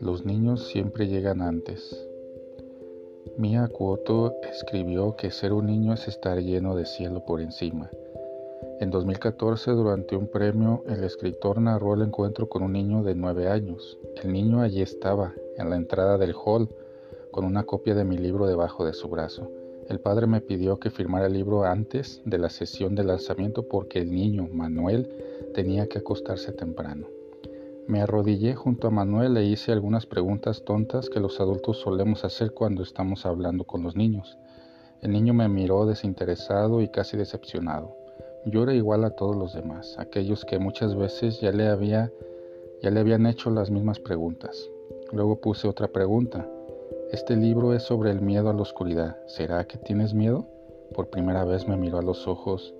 Los 0.00 0.24
niños 0.24 0.68
siempre 0.68 1.08
llegan 1.08 1.42
antes. 1.42 2.08
Mia 3.36 3.68
Kuoto 3.68 4.34
escribió 4.50 5.16
que 5.16 5.30
ser 5.30 5.52
un 5.52 5.66
niño 5.66 5.92
es 5.92 6.08
estar 6.08 6.38
lleno 6.38 6.74
de 6.74 6.86
cielo 6.86 7.24
por 7.24 7.40
encima. 7.40 7.90
En 8.80 8.90
2014, 8.90 9.70
durante 9.72 10.16
un 10.16 10.26
premio, 10.26 10.84
el 10.88 11.04
escritor 11.04 11.60
narró 11.60 11.94
el 11.94 12.02
encuentro 12.02 12.48
con 12.48 12.62
un 12.62 12.72
niño 12.72 13.02
de 13.02 13.14
nueve 13.14 13.48
años. 13.48 13.98
El 14.22 14.32
niño 14.32 14.60
allí 14.60 14.82
estaba, 14.82 15.34
en 15.56 15.70
la 15.70 15.76
entrada 15.76 16.18
del 16.18 16.34
hall, 16.34 16.68
con 17.30 17.44
una 17.44 17.64
copia 17.64 17.94
de 17.94 18.04
mi 18.04 18.18
libro 18.18 18.46
debajo 18.46 18.84
de 18.84 18.92
su 18.92 19.08
brazo. 19.08 19.61
El 19.92 20.00
padre 20.00 20.26
me 20.26 20.40
pidió 20.40 20.80
que 20.80 20.88
firmara 20.88 21.26
el 21.26 21.34
libro 21.34 21.64
antes 21.64 22.22
de 22.24 22.38
la 22.38 22.48
sesión 22.48 22.94
de 22.94 23.04
lanzamiento 23.04 23.68
porque 23.68 23.98
el 23.98 24.10
niño, 24.10 24.48
Manuel, 24.50 25.06
tenía 25.52 25.86
que 25.86 25.98
acostarse 25.98 26.50
temprano. 26.52 27.08
Me 27.88 28.00
arrodillé 28.00 28.54
junto 28.54 28.88
a 28.88 28.90
Manuel 28.90 29.36
e 29.36 29.44
hice 29.44 29.70
algunas 29.70 30.06
preguntas 30.06 30.64
tontas 30.64 31.10
que 31.10 31.20
los 31.20 31.38
adultos 31.40 31.76
solemos 31.80 32.24
hacer 32.24 32.52
cuando 32.52 32.82
estamos 32.82 33.26
hablando 33.26 33.64
con 33.64 33.82
los 33.82 33.94
niños. 33.94 34.38
El 35.02 35.12
niño 35.12 35.34
me 35.34 35.46
miró 35.50 35.84
desinteresado 35.84 36.80
y 36.80 36.88
casi 36.88 37.18
decepcionado. 37.18 37.94
Yo 38.46 38.62
era 38.62 38.72
igual 38.72 39.04
a 39.04 39.10
todos 39.10 39.36
los 39.36 39.52
demás, 39.52 39.96
aquellos 39.98 40.46
que 40.46 40.58
muchas 40.58 40.96
veces 40.96 41.38
ya 41.42 41.52
le, 41.52 41.68
había, 41.68 42.10
ya 42.82 42.90
le 42.90 42.98
habían 42.98 43.26
hecho 43.26 43.50
las 43.50 43.70
mismas 43.70 44.00
preguntas. 44.00 44.70
Luego 45.12 45.38
puse 45.38 45.68
otra 45.68 45.88
pregunta. 45.88 46.48
Este 47.12 47.36
libro 47.36 47.74
es 47.74 47.82
sobre 47.82 48.10
el 48.10 48.20
miedo 48.20 48.50
a 48.50 48.54
la 48.54 48.62
oscuridad. 48.62 49.18
¿Será 49.26 49.66
que 49.66 49.78
tienes 49.78 50.14
miedo? 50.14 50.46
Por 50.94 51.10
primera 51.10 51.44
vez 51.44 51.68
me 51.68 51.76
miró 51.76 51.98
a 51.98 52.02
los 52.02 52.26
ojos. 52.26 52.74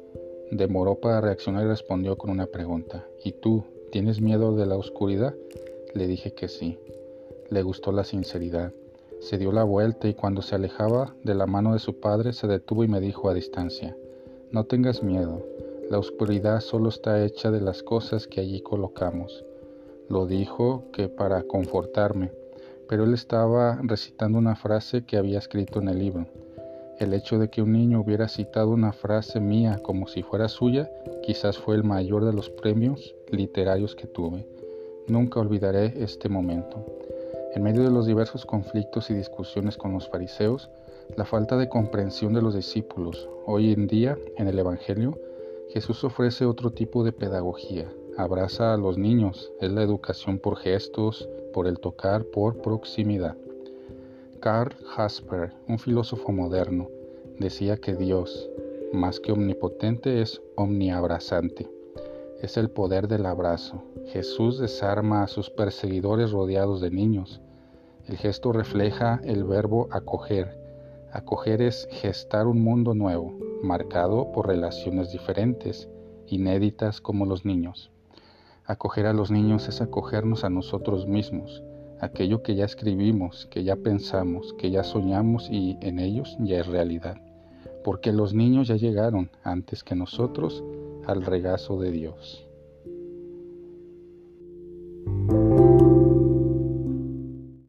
Demoró 0.50 0.96
para 0.96 1.20
reaccionar 1.20 1.64
y 1.64 1.68
respondió 1.68 2.16
con 2.16 2.30
una 2.30 2.46
pregunta. 2.46 3.06
¿Y 3.22 3.32
tú, 3.32 3.64
¿Tienes 3.92 4.22
miedo 4.22 4.56
de 4.56 4.64
la 4.64 4.78
oscuridad? 4.78 5.34
Le 5.92 6.06
dije 6.06 6.32
que 6.32 6.48
sí. 6.48 6.78
Le 7.50 7.62
gustó 7.62 7.92
la 7.92 8.04
sinceridad. 8.04 8.72
Se 9.20 9.36
dio 9.36 9.52
la 9.52 9.64
vuelta 9.64 10.08
y 10.08 10.14
cuando 10.14 10.40
se 10.40 10.54
alejaba 10.54 11.14
de 11.24 11.34
la 11.34 11.46
mano 11.46 11.74
de 11.74 11.78
su 11.78 12.00
padre 12.00 12.32
se 12.32 12.46
detuvo 12.46 12.84
y 12.84 12.88
me 12.88 13.02
dijo 13.02 13.28
a 13.28 13.34
distancia, 13.34 13.94
no 14.50 14.64
tengas 14.64 15.02
miedo, 15.02 15.42
la 15.90 15.98
oscuridad 15.98 16.60
solo 16.60 16.88
está 16.88 17.22
hecha 17.22 17.50
de 17.50 17.60
las 17.60 17.82
cosas 17.82 18.26
que 18.26 18.40
allí 18.40 18.62
colocamos. 18.62 19.44
Lo 20.08 20.24
dijo 20.24 20.84
que 20.94 21.10
para 21.10 21.42
confortarme, 21.42 22.32
pero 22.92 23.04
él 23.04 23.14
estaba 23.14 23.78
recitando 23.82 24.36
una 24.36 24.54
frase 24.54 25.06
que 25.06 25.16
había 25.16 25.38
escrito 25.38 25.80
en 25.80 25.88
el 25.88 25.98
libro. 25.98 26.26
El 26.98 27.14
hecho 27.14 27.38
de 27.38 27.48
que 27.48 27.62
un 27.62 27.72
niño 27.72 27.98
hubiera 27.98 28.28
citado 28.28 28.68
una 28.68 28.92
frase 28.92 29.40
mía 29.40 29.80
como 29.82 30.06
si 30.06 30.22
fuera 30.22 30.46
suya 30.46 30.90
quizás 31.22 31.56
fue 31.56 31.74
el 31.74 31.84
mayor 31.84 32.26
de 32.26 32.34
los 32.34 32.50
premios 32.50 33.14
literarios 33.30 33.96
que 33.96 34.06
tuve. 34.06 34.46
Nunca 35.08 35.40
olvidaré 35.40 35.94
este 36.04 36.28
momento. 36.28 36.84
En 37.54 37.62
medio 37.62 37.82
de 37.82 37.90
los 37.90 38.04
diversos 38.04 38.44
conflictos 38.44 39.08
y 39.08 39.14
discusiones 39.14 39.78
con 39.78 39.94
los 39.94 40.10
fariseos, 40.10 40.68
la 41.16 41.24
falta 41.24 41.56
de 41.56 41.70
comprensión 41.70 42.34
de 42.34 42.42
los 42.42 42.54
discípulos, 42.54 43.26
hoy 43.46 43.72
en 43.72 43.86
día 43.86 44.18
en 44.36 44.48
el 44.48 44.58
Evangelio, 44.58 45.18
Jesús 45.70 46.04
ofrece 46.04 46.44
otro 46.44 46.72
tipo 46.72 47.04
de 47.04 47.12
pedagogía. 47.12 47.90
Abraza 48.18 48.74
a 48.74 48.76
los 48.76 48.98
niños, 48.98 49.50
es 49.62 49.72
la 49.72 49.82
educación 49.82 50.38
por 50.38 50.56
gestos, 50.56 51.30
por 51.54 51.66
el 51.66 51.80
tocar, 51.80 52.24
por 52.26 52.60
proximidad. 52.60 53.36
Karl 54.40 54.74
Jasper, 54.84 55.54
un 55.66 55.78
filósofo 55.78 56.30
moderno, 56.30 56.88
decía 57.38 57.78
que 57.78 57.94
Dios, 57.94 58.50
más 58.92 59.18
que 59.18 59.32
omnipotente, 59.32 60.20
es 60.20 60.42
omniabrazante. 60.56 61.70
Es 62.42 62.58
el 62.58 62.68
poder 62.68 63.08
del 63.08 63.24
abrazo. 63.24 63.82
Jesús 64.08 64.58
desarma 64.58 65.22
a 65.22 65.28
sus 65.28 65.48
perseguidores 65.48 66.32
rodeados 66.32 66.82
de 66.82 66.90
niños. 66.90 67.40
El 68.06 68.18
gesto 68.18 68.52
refleja 68.52 69.22
el 69.24 69.44
verbo 69.44 69.88
acoger. 69.90 70.58
Acoger 71.12 71.62
es 71.62 71.88
gestar 71.90 72.46
un 72.46 72.62
mundo 72.62 72.94
nuevo, 72.94 73.38
marcado 73.62 74.32
por 74.32 74.48
relaciones 74.48 75.12
diferentes, 75.12 75.88
inéditas 76.26 77.00
como 77.00 77.24
los 77.24 77.44
niños. 77.44 77.91
Acoger 78.64 79.06
a 79.06 79.12
los 79.12 79.30
niños 79.30 79.68
es 79.68 79.80
acogernos 79.80 80.44
a 80.44 80.50
nosotros 80.50 81.06
mismos, 81.06 81.64
aquello 82.00 82.42
que 82.42 82.54
ya 82.54 82.64
escribimos, 82.64 83.46
que 83.46 83.64
ya 83.64 83.74
pensamos, 83.74 84.54
que 84.58 84.70
ya 84.70 84.84
soñamos 84.84 85.48
y 85.50 85.78
en 85.80 85.98
ellos 85.98 86.36
ya 86.38 86.60
es 86.60 86.68
realidad, 86.68 87.16
porque 87.82 88.12
los 88.12 88.34
niños 88.34 88.68
ya 88.68 88.76
llegaron 88.76 89.30
antes 89.42 89.82
que 89.82 89.96
nosotros 89.96 90.62
al 91.06 91.22
regazo 91.24 91.80
de 91.80 91.90
Dios. 91.90 92.46